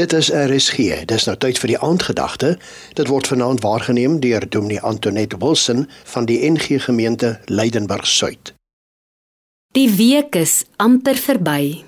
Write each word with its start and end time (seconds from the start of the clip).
Dit 0.00 0.12
is 0.16 0.30
RSG. 0.32 1.04
Dis 1.04 1.26
nou 1.28 1.34
tyd 1.36 1.58
vir 1.60 1.74
die 1.74 1.80
aandgedagte. 1.84 2.54
Dit 2.96 3.10
word 3.12 3.26
vanaand 3.28 3.60
waargeneem 3.60 4.14
deur 4.24 4.46
Dominee 4.48 4.80
Antoinette 4.80 5.36
Wilson 5.42 5.82
van 6.12 6.24
die 6.24 6.38
NG 6.48 6.78
Gemeente 6.86 7.34
Leidenburg 7.52 8.06
Suid. 8.08 8.54
Die 9.76 9.90
week 9.98 10.38
is 10.40 10.64
amper 10.80 11.20
verby. 11.20 11.82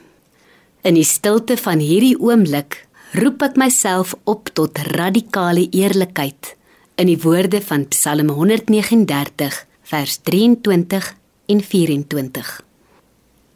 In 0.84 0.98
die 0.98 1.06
stilte 1.08 1.56
van 1.56 1.80
hierdie 1.80 2.18
oomblik 2.20 2.82
roep 3.16 3.46
ek 3.48 3.56
myself 3.56 4.12
op 4.28 4.52
tot 4.52 4.76
radikale 4.92 5.64
eerlikheid 5.72 6.52
in 7.00 7.08
die 7.08 7.20
woorde 7.24 7.62
van 7.64 7.88
Psalm 7.94 8.28
139 8.36 9.62
vers 9.88 10.18
23 10.28 11.14
en 11.48 11.64
24. 11.64 12.54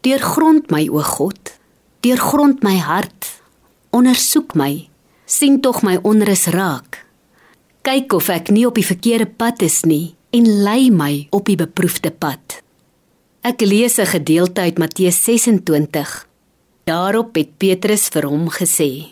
Deurgrond 0.09 0.73
my 0.73 0.87
o 0.89 1.05
God, 1.05 1.59
deurgrond 2.01 2.65
my 2.65 2.79
hart, 2.81 3.16
ondersoek 3.97 4.55
my, 4.59 4.87
sien 5.25 5.61
tog 5.65 5.81
my 5.87 5.97
onrus 6.05 6.47
raak. 6.53 7.01
Kyk 7.87 8.13
of 8.19 8.29
ek 8.35 8.51
nie 8.53 8.67
op 8.69 8.77
die 8.77 8.87
verkeerde 8.87 9.27
pad 9.27 9.63
is 9.65 9.85
nie 9.89 10.15
en 10.37 10.47
lei 10.67 10.91
my 10.93 11.27
op 11.35 11.47
die 11.49 11.57
beproefde 11.57 12.13
pad. 12.13 12.61
Ek 13.47 13.63
lees 13.63 13.99
'n 13.99 14.07
gedeelte 14.07 14.61
uit 14.61 14.79
Matteus 14.79 15.25
26. 15.25 16.27
Daarop 16.85 17.35
het 17.35 17.59
Petrus 17.59 18.09
vir 18.09 18.27
hom 18.27 18.51
gesê: 18.51 19.07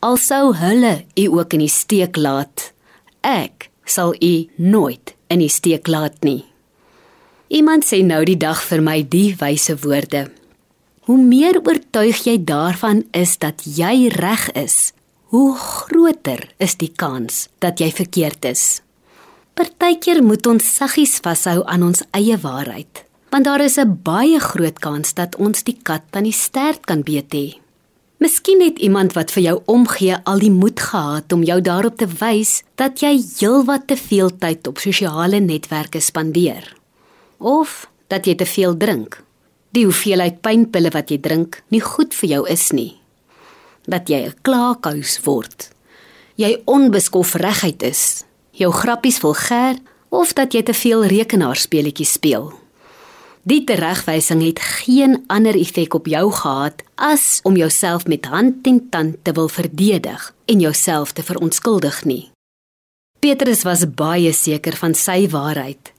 Al 0.00 0.16
sou 0.16 0.54
hulle 0.56 1.04
u 1.16 1.26
ook 1.38 1.52
in 1.52 1.60
die 1.60 1.68
steek 1.68 2.16
laat, 2.16 2.72
ek 3.20 3.70
sal 3.84 4.14
u 4.20 4.48
nooit 4.56 5.14
in 5.28 5.38
die 5.38 5.48
steek 5.48 5.86
laat 5.86 6.22
nie. 6.24 6.44
Iemand 7.48 7.84
sê 7.84 8.02
nou 8.06 8.24
die 8.24 8.36
dag 8.36 8.62
vir 8.62 8.80
my 8.82 9.02
die 9.02 9.34
wyse 9.38 9.76
woorde. 9.82 10.30
Hoe 11.10 11.18
meer 11.18 11.56
oortuig 11.66 12.20
jy 12.22 12.36
daarvan 12.46 13.00
is 13.18 13.32
dat 13.42 13.64
jy 13.66 14.12
reg 14.14 14.44
is, 14.54 14.92
hoe 15.34 15.56
groter 15.58 16.44
is 16.62 16.76
die 16.78 16.92
kans 17.02 17.48
dat 17.58 17.80
jy 17.82 17.88
verkeerd 17.90 18.44
is. 18.46 18.62
Partykeer 19.58 20.20
moet 20.22 20.46
ons 20.46 20.68
saggies 20.76 21.16
vashou 21.24 21.64
aan 21.66 21.82
ons 21.88 22.04
eie 22.14 22.36
waarheid, 22.38 23.02
want 23.34 23.48
daar 23.48 23.64
is 23.66 23.74
'n 23.76 23.98
baie 24.06 24.38
groot 24.38 24.78
kans 24.78 25.14
dat 25.18 25.34
ons 25.34 25.64
die 25.66 25.74
kat 25.82 26.06
aan 26.14 26.30
die 26.30 26.38
stert 26.46 26.86
kan 26.86 27.02
beet 27.02 27.34
hê. 27.34 27.58
Miskien 28.18 28.62
het 28.62 28.78
iemand 28.78 29.12
wat 29.18 29.32
vir 29.32 29.42
jou 29.42 29.62
omgee 29.66 30.16
al 30.24 30.38
die 30.38 30.54
moed 30.62 30.80
gehad 30.80 31.32
om 31.32 31.42
jou 31.42 31.60
daarop 31.60 31.96
te 31.96 32.06
wys 32.06 32.62
dat 32.76 33.00
jy 33.00 33.18
heelwat 33.38 33.86
te 33.86 33.96
veel 33.96 34.30
tyd 34.38 34.66
op 34.66 34.78
sosiale 34.78 35.40
netwerke 35.40 36.00
spandeer 36.00 36.76
of 37.38 37.90
dat 38.06 38.26
jy 38.26 38.34
te 38.34 38.46
veel 38.46 38.76
drink. 38.76 39.24
Die 39.70 39.84
hoeveelheid 39.86 40.40
pynpille 40.42 40.90
wat 40.90 41.10
jy 41.12 41.20
drink 41.22 41.60
nie 41.70 41.82
goed 41.84 42.14
vir 42.14 42.28
jou 42.28 42.40
is 42.50 42.70
nie. 42.74 42.96
Dat 43.86 44.08
jy 44.08 44.26
'n 44.26 44.34
klaakhuis 44.42 45.20
word. 45.24 45.70
Jy 46.36 46.62
onbeskof 46.64 47.34
reguit 47.34 47.82
is. 47.82 48.24
Jou 48.50 48.72
grappies 48.72 49.18
vulgêr 49.18 49.78
of 50.08 50.32
dat 50.32 50.52
jy 50.52 50.62
te 50.62 50.74
veel 50.74 51.04
rekenaarspeletjies 51.06 52.12
speel. 52.12 52.52
Die 53.42 53.64
teregwysing 53.64 54.42
het 54.44 54.58
geen 54.60 55.24
ander 55.26 55.56
effek 55.56 55.94
op 55.94 56.06
jou 56.06 56.32
gehad 56.32 56.82
as 56.94 57.40
om 57.42 57.56
jouself 57.56 58.06
met 58.06 58.24
hand 58.24 58.66
en 58.66 58.88
tand 58.90 59.16
te 59.24 59.32
wil 59.32 59.48
verdedig 59.48 60.34
en 60.44 60.60
jouself 60.60 61.12
te 61.12 61.22
verontskuldig 61.22 62.04
nie. 62.04 62.30
Petrus 63.20 63.62
was 63.62 63.84
baie 63.94 64.32
seker 64.32 64.76
van 64.76 64.94
sy 64.94 65.28
waarheid 65.28 65.92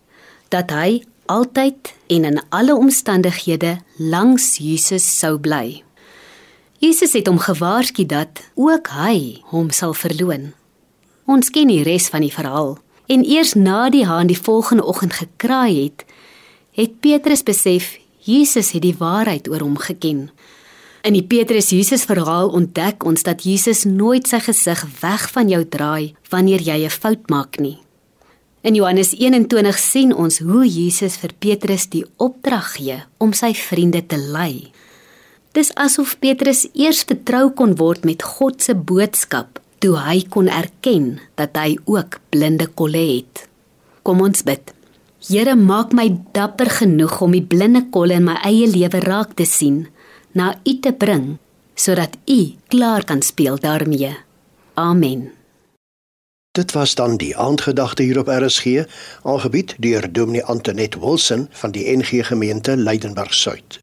dat 0.50 0.72
hy 0.72 1.02
altyd 1.26 1.94
en 2.08 2.26
in 2.26 2.42
alle 2.50 2.76
omstandighede 2.76 3.78
langs 3.98 4.58
Jesus 4.58 5.06
sou 5.20 5.38
bly. 5.40 5.84
Jesus 6.82 7.14
het 7.14 7.28
hom 7.28 7.38
gewaarsku 7.38 8.06
dat 8.06 8.42
ook 8.56 8.88
hy 8.90 9.42
hom 9.54 9.70
sal 9.70 9.94
verloon. 9.94 10.54
Ons 11.30 11.52
ken 11.54 11.70
die 11.70 11.84
res 11.86 12.10
van 12.10 12.26
die 12.26 12.34
verhaal 12.34 12.80
en 13.12 13.26
eers 13.28 13.54
na 13.54 13.90
die 13.94 14.06
haan 14.06 14.32
die 14.32 14.40
volgende 14.40 14.86
oggend 14.88 15.14
gekraai 15.14 15.84
het, 15.84 16.06
het 16.72 17.00
Petrus 17.04 17.44
besef 17.44 17.98
Jesus 18.26 18.72
het 18.72 18.82
die 18.82 18.96
waarheid 18.98 19.50
oor 19.50 19.62
hom 19.66 19.78
geken. 19.78 20.30
In 21.02 21.14
die 21.18 21.26
Petrus 21.26 21.72
Jesus 21.74 22.06
verhaal 22.06 22.50
ontdek 22.54 23.04
ons 23.06 23.24
dat 23.26 23.44
Jesus 23.44 23.84
nooit 23.90 24.30
sy 24.30 24.40
gesig 24.46 24.84
weg 25.02 25.30
van 25.34 25.50
jou 25.50 25.64
draai 25.66 26.14
wanneer 26.30 26.62
jy 26.62 26.86
'n 26.86 26.90
fout 26.90 27.30
maak 27.30 27.60
nie. 27.60 27.78
In 28.62 28.76
Johannes 28.78 29.16
21 29.18 29.78
sien 29.82 30.12
ons 30.14 30.38
hoe 30.46 30.68
Jesus 30.70 31.16
vir 31.18 31.32
Petrus 31.42 31.88
die 31.90 32.04
opdrag 32.22 32.76
gee 32.76 33.00
om 33.18 33.34
sy 33.34 33.56
vriende 33.58 34.04
te 34.06 34.20
lei. 34.22 34.70
Dis 35.58 35.72
asof 35.82 36.14
Petrus 36.22 36.68
eers 36.78 37.02
vertrou 37.10 37.50
kon 37.58 37.74
word 37.80 38.06
met 38.06 38.22
God 38.22 38.62
se 38.62 38.76
boodskap 38.78 39.58
toe 39.82 39.96
hy 39.98 40.22
kon 40.30 40.46
erken 40.46 41.16
dat 41.42 41.58
hy 41.58 41.74
ook 41.90 42.20
blinde 42.30 42.70
kolle 42.78 43.02
het. 43.02 43.48
Kom 44.06 44.22
ons 44.22 44.46
bid. 44.46 44.62
Here, 45.26 45.58
maak 45.58 45.94
my 45.98 46.08
dapper 46.34 46.70
genoeg 46.82 47.18
om 47.22 47.34
die 47.34 47.46
blinde 47.46 47.88
kolle 47.94 48.18
in 48.22 48.30
my 48.30 48.38
eie 48.46 48.70
lewe 48.70 49.02
raak 49.06 49.36
te 49.38 49.46
sien, 49.46 49.88
na 50.38 50.54
U 50.66 50.78
te 50.82 50.94
bring 50.94 51.38
sodat 51.82 52.18
U 52.30 52.40
klaar 52.70 53.06
kan 53.10 53.26
speel 53.26 53.58
daarmee. 53.58 54.14
Amen. 54.78 55.41
Dit 56.52 56.72
was 56.72 56.96
dan 56.96 57.18
die 57.18 57.38
aandgedagte 57.38 58.04
hier 58.04 58.20
op 58.20 58.28
RSG, 58.28 58.84
aangebied 59.24 59.76
deur 59.78 60.12
Dominee 60.12 60.44
Antoinette 60.44 61.00
Wilson 61.00 61.48
van 61.50 61.72
die 61.72 61.98
NG 61.98 62.28
Gemeente 62.28 62.78
Leidenburg 62.78 63.34
Suid. 63.34 63.82